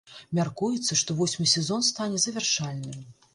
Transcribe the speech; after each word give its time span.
Мяркуецца, 0.37 0.97
што 1.01 1.17
восьмы 1.19 1.45
сезон 1.53 1.85
стане 1.91 2.23
завяршальным. 2.25 2.99